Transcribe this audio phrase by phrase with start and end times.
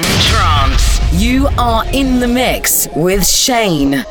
[0.00, 0.98] in trance.
[1.12, 4.04] You are in the mix with Shaine.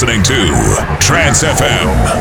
[0.00, 2.19] Listening to Trance FM.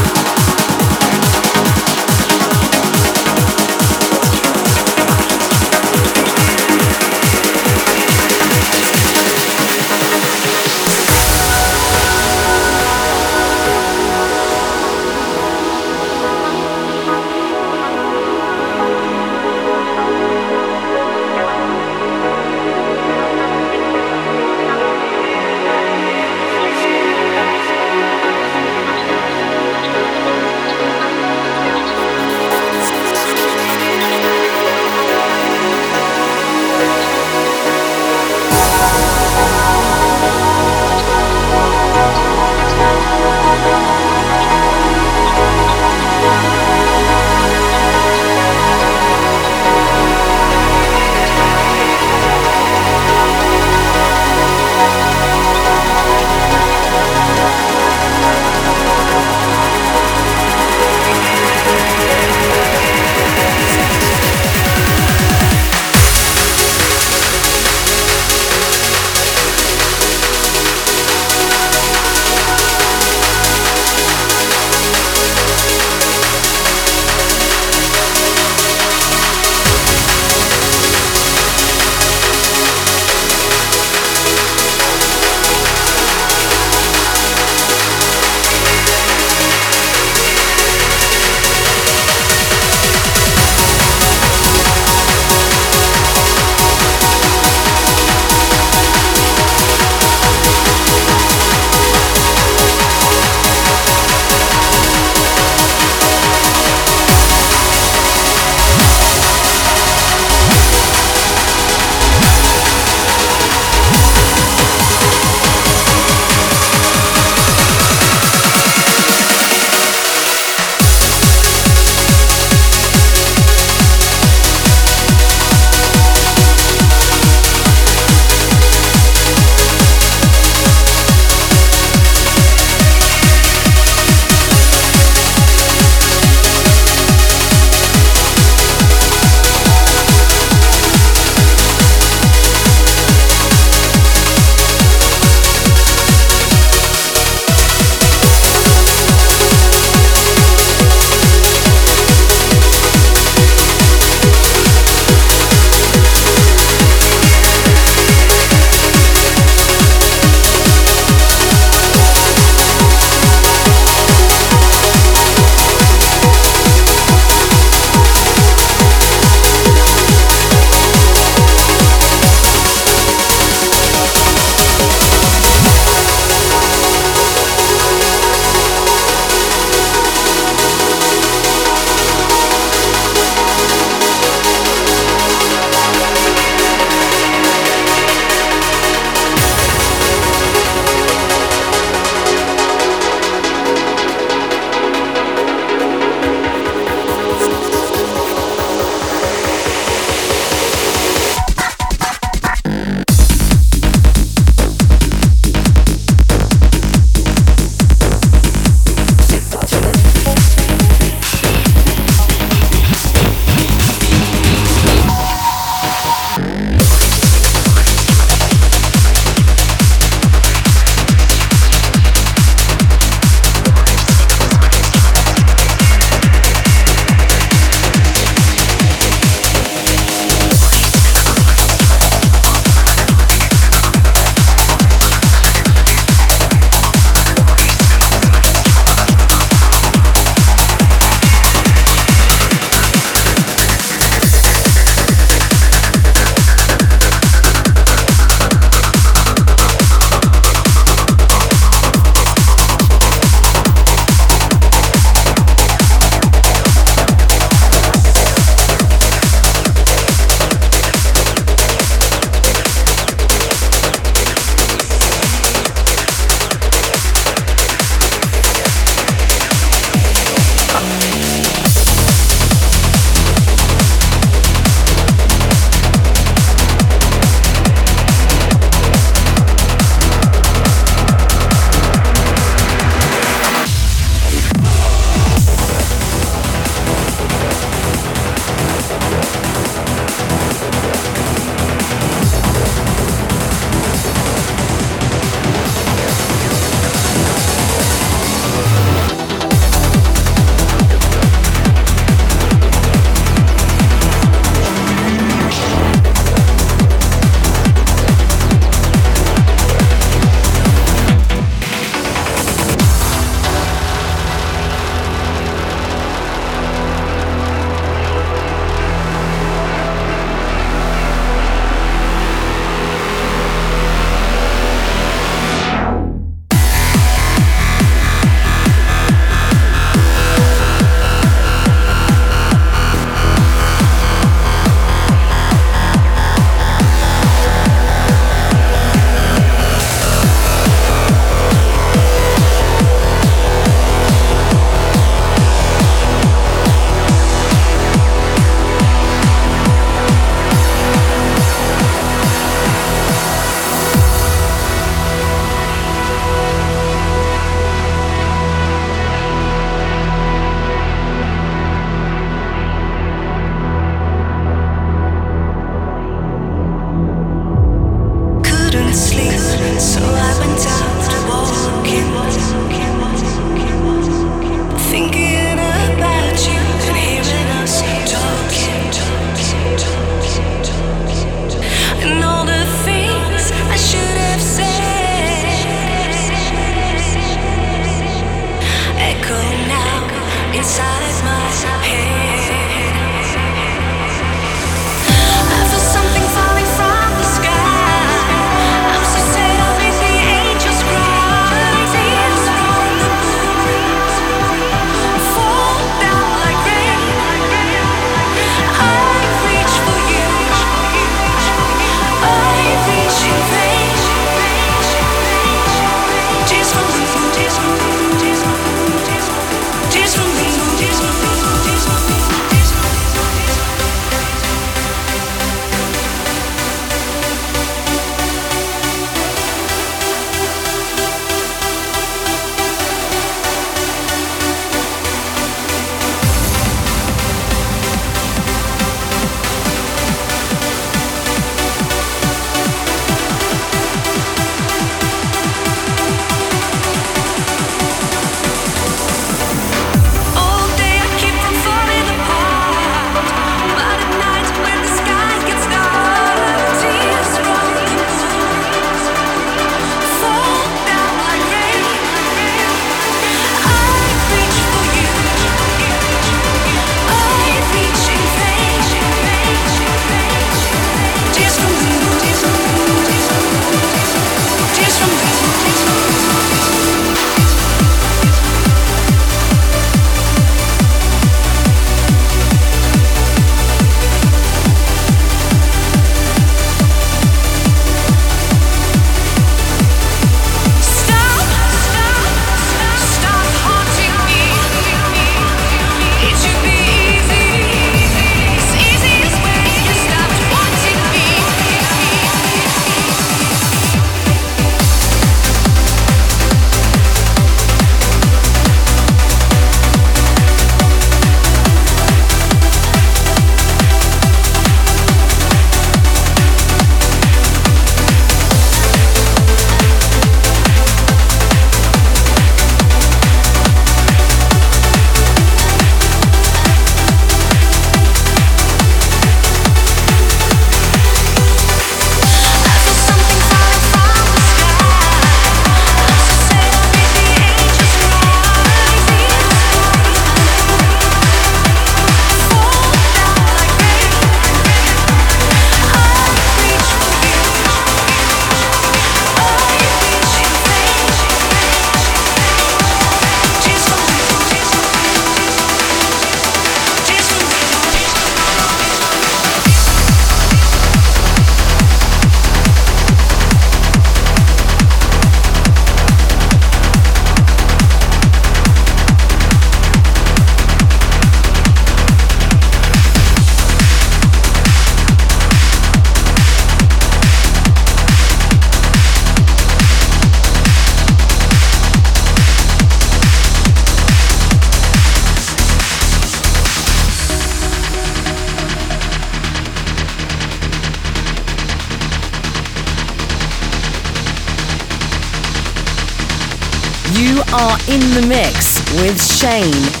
[599.01, 600.00] With Shaine.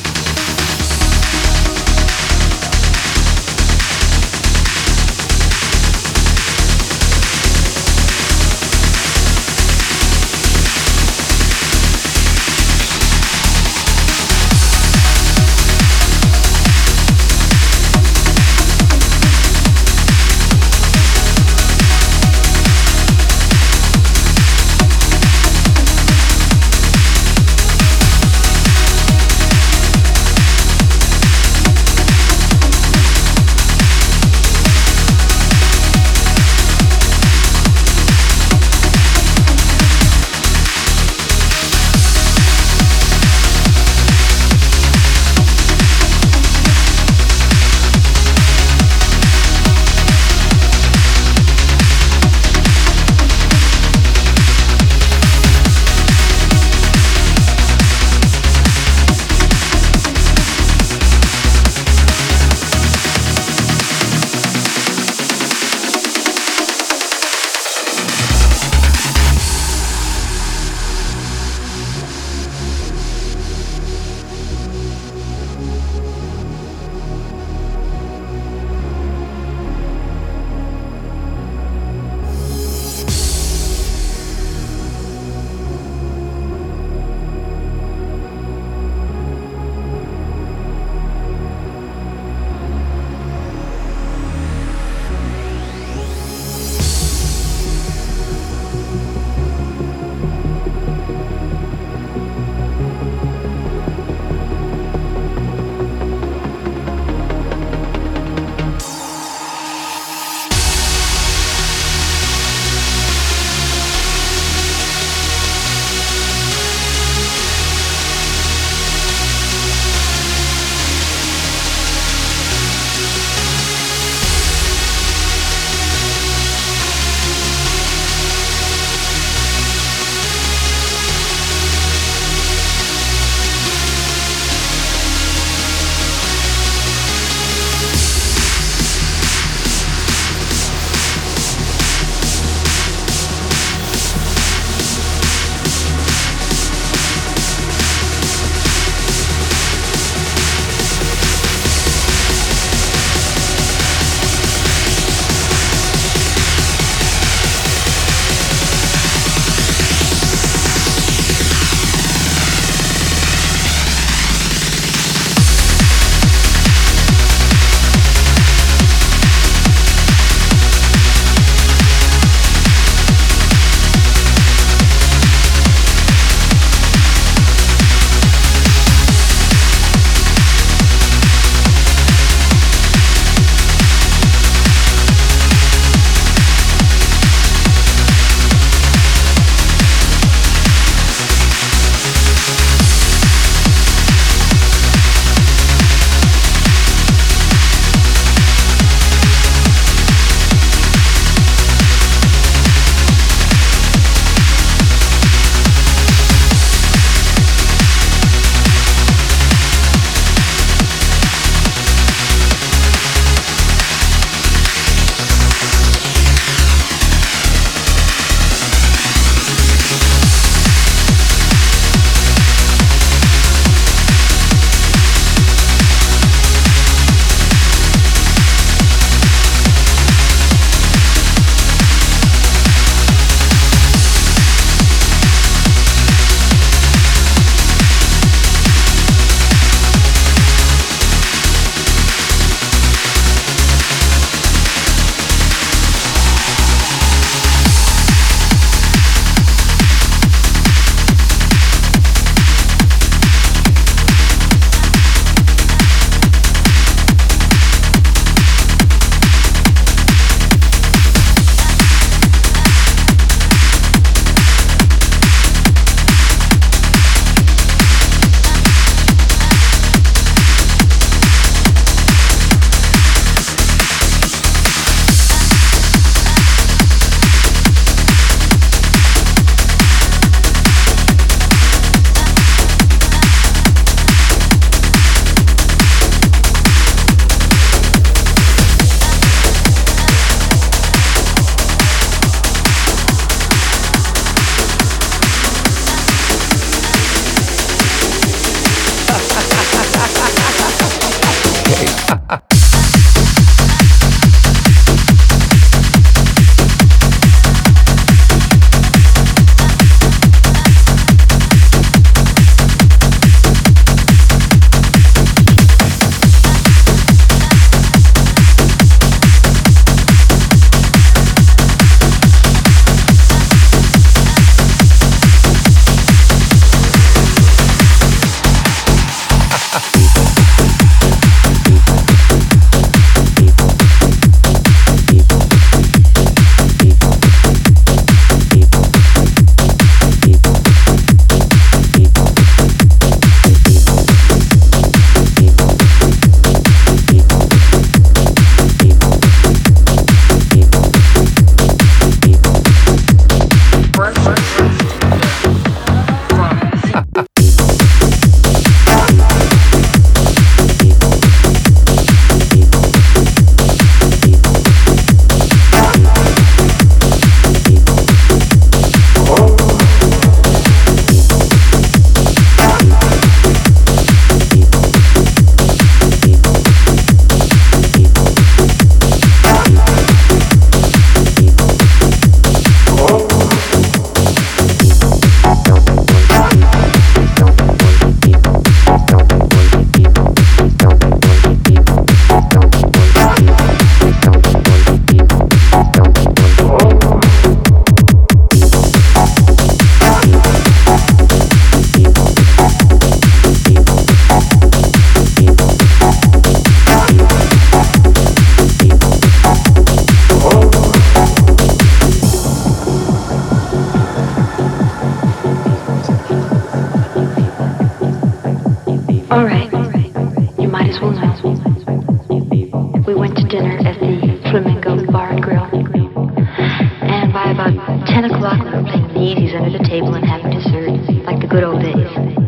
[429.91, 430.87] table and have dessert
[431.25, 432.47] like the good old days.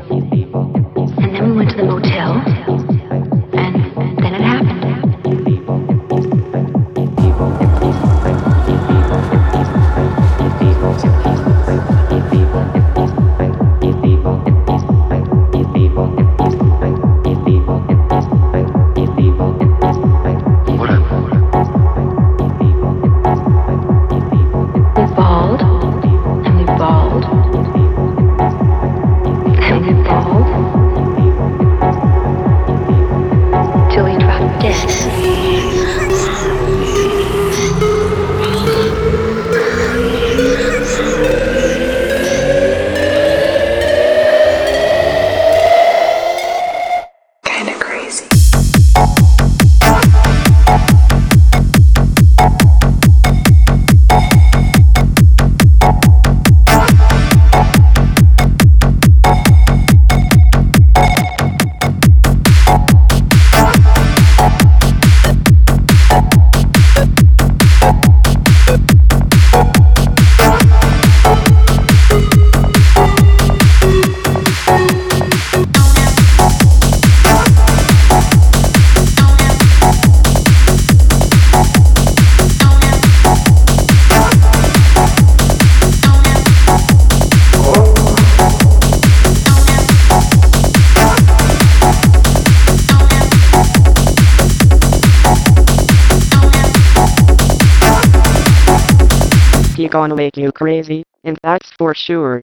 [99.94, 102.42] gonna make you crazy, and that's for sure.